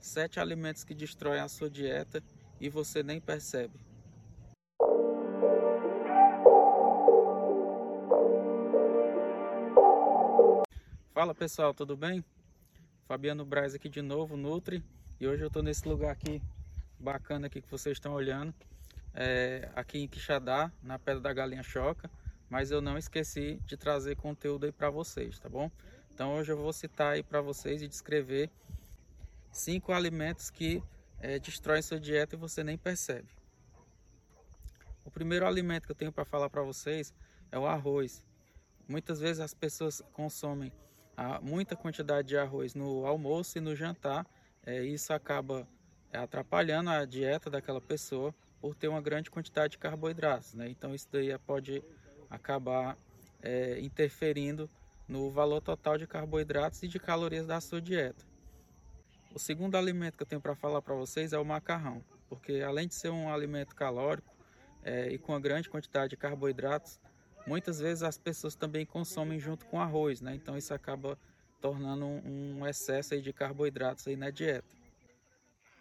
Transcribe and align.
sete 0.00 0.40
alimentos 0.40 0.82
que 0.82 0.94
destroem 0.94 1.40
a 1.40 1.48
sua 1.48 1.70
dieta 1.70 2.22
e 2.60 2.68
você 2.68 3.02
nem 3.02 3.20
percebe. 3.20 3.78
Fala 11.12 11.34
pessoal, 11.34 11.74
tudo 11.74 11.96
bem? 11.96 12.24
Fabiano 13.06 13.44
Braz 13.44 13.74
aqui 13.74 13.88
de 13.88 14.00
novo, 14.00 14.36
Nutri, 14.36 14.82
e 15.20 15.26
hoje 15.26 15.42
eu 15.42 15.48
estou 15.48 15.62
nesse 15.62 15.86
lugar 15.86 16.12
aqui 16.12 16.40
bacana 16.98 17.46
aqui 17.46 17.60
que 17.60 17.70
vocês 17.70 17.96
estão 17.96 18.12
olhando, 18.12 18.54
é, 19.12 19.68
aqui 19.74 19.98
em 19.98 20.08
Quixadá, 20.08 20.72
na 20.82 20.98
Pedra 20.98 21.20
da 21.20 21.32
Galinha 21.32 21.62
Choca, 21.62 22.10
mas 22.48 22.70
eu 22.70 22.80
não 22.80 22.96
esqueci 22.96 23.60
de 23.66 23.76
trazer 23.76 24.16
conteúdo 24.16 24.64
aí 24.64 24.72
para 24.72 24.88
vocês, 24.88 25.38
tá 25.38 25.48
bom? 25.48 25.70
Então 26.14 26.34
hoje 26.34 26.52
eu 26.52 26.56
vou 26.56 26.72
citar 26.72 27.14
aí 27.14 27.22
para 27.22 27.40
vocês 27.40 27.82
e 27.82 27.88
descrever 27.88 28.50
cinco 29.50 29.92
alimentos 29.92 30.50
que 30.50 30.82
é, 31.20 31.38
destroem 31.38 31.82
sua 31.82 32.00
dieta 32.00 32.34
e 32.34 32.38
você 32.38 32.62
nem 32.64 32.78
percebe. 32.78 33.28
O 35.04 35.10
primeiro 35.10 35.46
alimento 35.46 35.86
que 35.86 35.92
eu 35.92 35.96
tenho 35.96 36.12
para 36.12 36.24
falar 36.24 36.48
para 36.48 36.62
vocês 36.62 37.12
é 37.50 37.58
o 37.58 37.66
arroz. 37.66 38.24
Muitas 38.88 39.20
vezes 39.20 39.40
as 39.40 39.54
pessoas 39.54 40.02
consomem 40.12 40.72
muita 41.42 41.76
quantidade 41.76 42.28
de 42.28 42.36
arroz 42.36 42.74
no 42.74 43.06
almoço 43.06 43.58
e 43.58 43.60
no 43.60 43.76
jantar. 43.76 44.26
É, 44.64 44.82
isso 44.82 45.12
acaba 45.12 45.66
é, 46.12 46.18
atrapalhando 46.18 46.90
a 46.90 47.04
dieta 47.04 47.50
daquela 47.50 47.80
pessoa 47.80 48.34
por 48.60 48.74
ter 48.74 48.88
uma 48.88 49.00
grande 49.00 49.30
quantidade 49.30 49.72
de 49.72 49.78
carboidratos. 49.78 50.54
Né? 50.54 50.68
Então 50.68 50.94
isso 50.94 51.08
daí 51.10 51.36
pode 51.38 51.82
acabar 52.28 52.96
é, 53.42 53.80
interferindo 53.80 54.68
no 55.08 55.30
valor 55.30 55.60
total 55.60 55.98
de 55.98 56.06
carboidratos 56.06 56.82
e 56.82 56.88
de 56.88 56.98
calorias 56.98 57.46
da 57.46 57.60
sua 57.60 57.80
dieta. 57.80 58.29
O 59.34 59.38
segundo 59.38 59.76
alimento 59.76 60.16
que 60.16 60.22
eu 60.22 60.26
tenho 60.26 60.40
para 60.40 60.54
falar 60.54 60.82
para 60.82 60.94
vocês 60.94 61.32
é 61.32 61.38
o 61.38 61.44
macarrão, 61.44 62.04
porque 62.28 62.62
além 62.66 62.88
de 62.88 62.94
ser 62.94 63.10
um 63.10 63.32
alimento 63.32 63.74
calórico 63.74 64.34
é, 64.82 65.08
e 65.08 65.18
com 65.18 65.32
uma 65.32 65.40
grande 65.40 65.68
quantidade 65.68 66.10
de 66.10 66.16
carboidratos, 66.16 67.00
Muitas 67.46 67.80
vezes 67.80 68.02
as 68.02 68.18
pessoas 68.18 68.54
também 68.54 68.84
consomem 68.84 69.38
junto 69.38 69.66
com 69.66 69.80
arroz, 69.80 70.20
né? 70.20 70.34
Então 70.34 70.56
isso 70.56 70.72
acaba 70.74 71.18
tornando 71.60 72.06
um 72.06 72.66
excesso 72.66 73.14
aí 73.14 73.20
de 73.20 73.32
carboidratos 73.32 74.06
aí 74.06 74.16
na 74.16 74.30
dieta. 74.30 74.68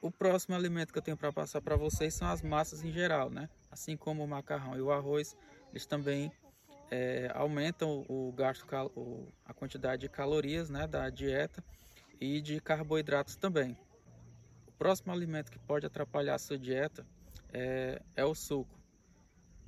O 0.00 0.10
próximo 0.10 0.54
alimento 0.54 0.92
que 0.92 0.98
eu 0.98 1.02
tenho 1.02 1.16
para 1.16 1.32
passar 1.32 1.60
para 1.60 1.76
vocês 1.76 2.14
são 2.14 2.28
as 2.28 2.42
massas 2.42 2.82
em 2.82 2.90
geral, 2.90 3.30
né? 3.30 3.48
Assim 3.70 3.96
como 3.96 4.24
o 4.24 4.28
macarrão 4.28 4.76
e 4.76 4.80
o 4.80 4.90
arroz, 4.90 5.36
eles 5.70 5.86
também 5.86 6.32
é, 6.90 7.30
aumentam 7.34 8.04
o 8.08 8.32
gasto, 8.32 8.66
a 9.44 9.54
quantidade 9.54 10.02
de 10.02 10.08
calorias 10.08 10.68
né, 10.68 10.86
da 10.86 11.08
dieta 11.08 11.62
e 12.22 12.40
de 12.40 12.60
carboidratos 12.60 13.34
também. 13.34 13.76
O 14.68 14.72
próximo 14.72 15.12
alimento 15.12 15.50
que 15.50 15.58
pode 15.58 15.84
atrapalhar 15.84 16.36
a 16.36 16.38
sua 16.38 16.56
dieta 16.56 17.04
é, 17.52 18.00
é 18.14 18.24
o 18.24 18.32
suco. 18.32 18.78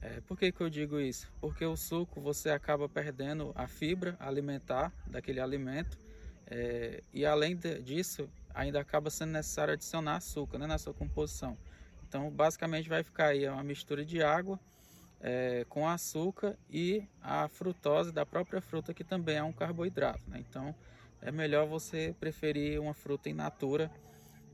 É, 0.00 0.22
por 0.22 0.38
que, 0.38 0.50
que 0.50 0.60
eu 0.62 0.70
digo 0.70 0.98
isso? 0.98 1.30
Porque 1.42 1.64
o 1.66 1.76
suco 1.76 2.22
você 2.22 2.48
acaba 2.48 2.88
perdendo 2.88 3.52
a 3.54 3.66
fibra 3.66 4.16
alimentar 4.18 4.90
daquele 5.06 5.40
alimento 5.40 5.98
é, 6.46 7.02
e 7.12 7.26
além 7.26 7.54
de, 7.54 7.82
disso 7.82 8.30
ainda 8.54 8.80
acaba 8.80 9.10
sendo 9.10 9.32
necessário 9.32 9.74
adicionar 9.74 10.16
açúcar 10.16 10.58
né, 10.58 10.66
na 10.66 10.78
sua 10.78 10.94
composição. 10.94 11.54
Então 12.08 12.30
basicamente 12.30 12.88
vai 12.88 13.02
ficar 13.02 13.26
aí 13.26 13.46
uma 13.46 13.62
mistura 13.62 14.06
de 14.06 14.22
água 14.22 14.58
é, 15.20 15.66
com 15.68 15.86
açúcar 15.86 16.56
e 16.70 17.04
a 17.20 17.46
frutose 17.48 18.10
da 18.10 18.24
própria 18.24 18.62
fruta 18.62 18.94
que 18.94 19.04
também 19.04 19.36
é 19.36 19.42
um 19.42 19.52
carboidrato. 19.52 20.22
Né? 20.30 20.42
Então 20.48 20.74
é 21.20 21.30
melhor 21.30 21.66
você 21.66 22.14
preferir 22.18 22.80
uma 22.80 22.94
fruta 22.94 23.28
in 23.28 23.34
natura 23.34 23.90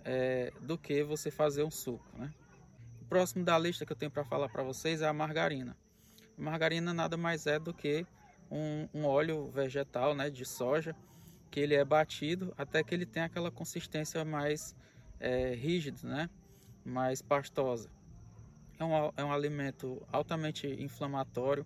é, 0.04 0.52
do 0.60 0.76
que 0.76 1.02
você 1.02 1.30
fazer 1.30 1.62
um 1.62 1.70
suco. 1.70 2.04
Né? 2.16 2.30
O 3.00 3.04
próximo 3.04 3.44
da 3.44 3.58
lista 3.58 3.84
que 3.84 3.92
eu 3.92 3.96
tenho 3.96 4.10
para 4.10 4.24
falar 4.24 4.48
para 4.48 4.62
vocês 4.62 5.00
é 5.00 5.06
a 5.06 5.12
margarina. 5.12 5.76
A 6.38 6.42
margarina 6.42 6.92
nada 6.92 7.16
mais 7.16 7.46
é 7.46 7.58
do 7.58 7.72
que 7.72 8.06
um, 8.50 8.88
um, 8.94 9.04
óleo 9.04 9.48
vegetal 9.48 10.14
né, 10.14 10.30
de 10.30 10.44
soja 10.44 10.94
que 11.50 11.60
ele 11.60 11.74
é 11.74 11.84
batido 11.84 12.52
até 12.58 12.82
que 12.82 12.94
ele 12.94 13.06
tenha 13.06 13.26
aquela 13.26 13.50
consistência 13.50 14.24
mais 14.24 14.74
é, 15.20 15.54
rígida, 15.54 15.98
né, 16.02 16.30
mais 16.84 17.22
pastosa. 17.22 17.88
É 18.78 18.84
um, 18.84 19.12
é 19.16 19.24
um 19.24 19.32
alimento 19.32 20.02
altamente 20.10 20.66
inflamatório 20.66 21.64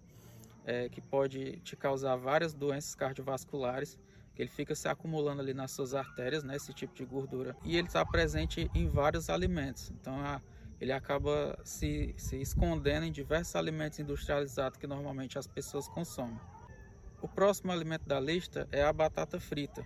é, 0.66 0.88
que 0.90 1.00
pode 1.00 1.58
te 1.60 1.74
causar 1.74 2.16
várias 2.16 2.52
doenças 2.52 2.94
cardiovasculares 2.94 3.98
ele 4.38 4.48
fica 4.48 4.74
se 4.74 4.88
acumulando 4.88 5.42
ali 5.42 5.52
nas 5.52 5.72
suas 5.72 5.94
artérias, 5.94 6.44
né, 6.44 6.56
esse 6.56 6.72
tipo 6.72 6.94
de 6.94 7.04
gordura. 7.04 7.56
E 7.64 7.76
ele 7.76 7.88
está 7.88 8.04
presente 8.06 8.70
em 8.72 8.86
vários 8.86 9.28
alimentos. 9.28 9.90
Então, 9.90 10.20
a, 10.20 10.40
ele 10.80 10.92
acaba 10.92 11.58
se, 11.64 12.14
se 12.16 12.40
escondendo 12.40 13.04
em 13.04 13.12
diversos 13.12 13.56
alimentos 13.56 13.98
industrializados 13.98 14.78
que 14.78 14.86
normalmente 14.86 15.38
as 15.38 15.46
pessoas 15.46 15.88
consomem. 15.88 16.38
O 17.20 17.26
próximo 17.26 17.72
alimento 17.72 18.06
da 18.06 18.20
lista 18.20 18.68
é 18.70 18.82
a 18.82 18.92
batata 18.92 19.40
frita. 19.40 19.84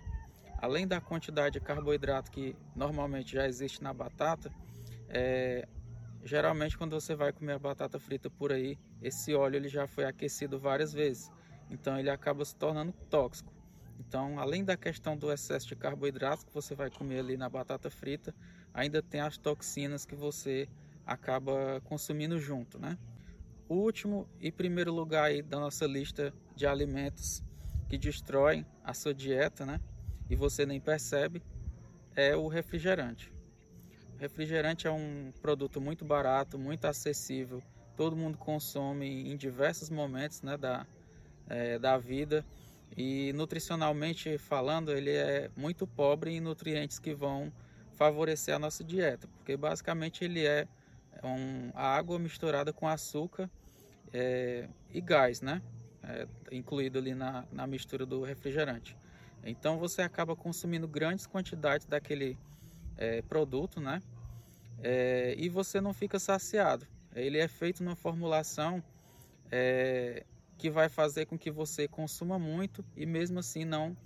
Além 0.59 0.87
da 0.87 1.01
quantidade 1.01 1.53
de 1.53 1.59
carboidrato 1.59 2.29
que 2.29 2.55
normalmente 2.75 3.33
já 3.33 3.47
existe 3.47 3.81
na 3.81 3.91
batata, 3.91 4.51
é, 5.09 5.67
geralmente 6.23 6.77
quando 6.77 6.93
você 6.93 7.15
vai 7.15 7.33
comer 7.33 7.53
a 7.53 7.59
batata 7.59 7.99
frita 7.99 8.29
por 8.29 8.51
aí, 8.51 8.77
esse 9.01 9.33
óleo 9.33 9.57
ele 9.57 9.67
já 9.67 9.87
foi 9.87 10.05
aquecido 10.05 10.59
várias 10.59 10.93
vezes, 10.93 11.29
então 11.69 11.99
ele 11.99 12.09
acaba 12.09 12.45
se 12.45 12.55
tornando 12.55 12.93
tóxico. 13.09 13.51
Então, 13.99 14.39
além 14.39 14.63
da 14.63 14.77
questão 14.77 15.17
do 15.17 15.31
excesso 15.31 15.67
de 15.67 15.75
carboidrato 15.75 16.45
que 16.45 16.53
você 16.53 16.75
vai 16.75 16.89
comer 16.89 17.19
ali 17.19 17.37
na 17.37 17.49
batata 17.49 17.89
frita, 17.89 18.33
ainda 18.73 19.01
tem 19.01 19.21
as 19.21 19.37
toxinas 19.37 20.05
que 20.05 20.15
você 20.15 20.67
acaba 21.05 21.81
consumindo 21.85 22.39
junto, 22.39 22.79
né? 22.79 22.97
O 23.67 23.75
último 23.75 24.27
e 24.39 24.51
primeiro 24.51 24.93
lugar 24.93 25.25
aí 25.25 25.41
da 25.41 25.59
nossa 25.59 25.85
lista 25.85 26.33
de 26.55 26.67
alimentos 26.67 27.43
que 27.89 27.97
destroem 27.97 28.65
a 28.83 28.93
sua 28.93 29.13
dieta, 29.13 29.65
né? 29.65 29.79
E 30.29 30.35
você 30.35 30.65
nem 30.65 30.79
percebe, 30.79 31.41
é 32.15 32.35
o 32.35 32.47
refrigerante. 32.47 33.31
O 34.15 34.19
refrigerante 34.19 34.87
é 34.87 34.91
um 34.91 35.31
produto 35.41 35.81
muito 35.81 36.05
barato, 36.05 36.57
muito 36.57 36.85
acessível, 36.85 37.61
todo 37.95 38.15
mundo 38.15 38.37
consome 38.37 39.31
em 39.31 39.35
diversos 39.35 39.89
momentos 39.89 40.41
né, 40.41 40.57
da, 40.57 40.85
é, 41.47 41.77
da 41.77 41.97
vida 41.97 42.45
e 42.95 43.31
nutricionalmente 43.33 44.37
falando 44.37 44.91
ele 44.91 45.11
é 45.11 45.49
muito 45.55 45.87
pobre 45.87 46.31
em 46.31 46.39
nutrientes 46.39 46.99
que 46.99 47.13
vão 47.13 47.51
favorecer 47.95 48.55
a 48.55 48.59
nossa 48.59 48.83
dieta, 48.83 49.27
porque 49.37 49.55
basicamente 49.55 50.23
ele 50.23 50.45
é 50.45 50.67
um, 51.23 51.71
a 51.73 51.95
água 51.95 52.19
misturada 52.19 52.73
com 52.73 52.87
açúcar 52.87 53.49
é, 54.13 54.67
e 54.91 55.01
gás, 55.01 55.41
né? 55.41 55.61
É, 56.03 56.27
incluído 56.51 56.99
ali 56.99 57.15
na, 57.15 57.45
na 57.51 57.65
mistura 57.65 58.05
do 58.05 58.23
refrigerante. 58.23 58.95
Então 59.43 59.77
você 59.77 60.01
acaba 60.01 60.35
consumindo 60.35 60.87
grandes 60.87 61.25
quantidades 61.25 61.85
daquele 61.85 62.37
é, 62.97 63.21
produto, 63.21 63.79
né? 63.79 64.01
É, 64.81 65.33
e 65.37 65.49
você 65.49 65.79
não 65.79 65.93
fica 65.93 66.19
saciado. 66.19 66.85
Ele 67.15 67.37
é 67.37 67.47
feito 67.47 67.83
numa 67.83 67.95
formulação 67.95 68.83
é, 69.51 70.25
que 70.63 70.69
vai 70.69 70.87
fazer 70.87 71.25
com 71.25 71.37
que 71.37 71.51
você 71.51 71.89
consuma 71.89 72.39
muito 72.39 72.85
e 72.95 73.05
mesmo 73.05 73.37
assim 73.37 73.65
não 73.65 73.97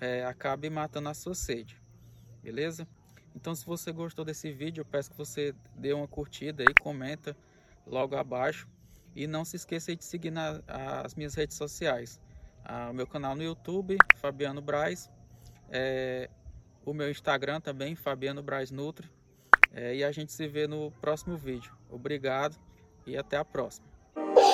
é, 0.00 0.24
acabe 0.24 0.70
matando 0.70 1.08
a 1.08 1.14
sua 1.14 1.34
sede. 1.34 1.76
Beleza? 2.40 2.86
Então, 3.34 3.52
se 3.52 3.66
você 3.66 3.90
gostou 3.90 4.24
desse 4.24 4.52
vídeo, 4.52 4.84
peço 4.84 5.10
que 5.10 5.18
você 5.18 5.52
dê 5.74 5.92
uma 5.92 6.06
curtida 6.06 6.62
e 6.62 6.72
comenta 6.80 7.36
logo 7.84 8.14
abaixo. 8.14 8.68
E 9.12 9.26
não 9.26 9.44
se 9.44 9.56
esqueça 9.56 9.96
de 9.96 10.04
seguir 10.04 10.30
nas 10.30 10.62
as 10.68 11.16
minhas 11.16 11.34
redes 11.34 11.56
sociais. 11.56 12.20
o 12.88 12.92
meu 12.92 13.06
canal 13.08 13.34
no 13.34 13.42
YouTube, 13.42 13.98
Fabiano 14.18 14.62
Braz. 14.62 15.10
É, 15.68 16.30
o 16.86 16.94
meu 16.94 17.10
Instagram 17.10 17.60
também, 17.60 17.96
Fabiano 17.96 18.40
Braz 18.40 18.70
Nutri. 18.70 19.10
É, 19.72 19.96
e 19.96 20.04
a 20.04 20.12
gente 20.12 20.30
se 20.30 20.46
vê 20.46 20.68
no 20.68 20.92
próximo 21.00 21.36
vídeo. 21.36 21.76
Obrigado 21.90 22.56
e 23.04 23.16
até 23.16 23.36
a 23.36 23.44
próxima. 23.44 23.97